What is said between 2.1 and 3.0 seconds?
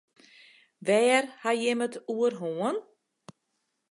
oer hân?